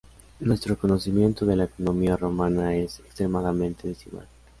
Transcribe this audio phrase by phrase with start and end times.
[0.39, 4.27] Nuestro conocimiento de la economía romana es extremadamente desigual.